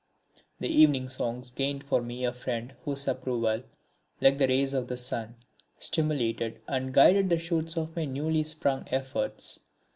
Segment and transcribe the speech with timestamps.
[0.59, 3.61] The Evening Songs gained for me a friend whose approval,
[4.19, 5.35] like the rays of the sun,
[5.77, 9.59] stimulated and guided the shoots of my newly sprung efforts.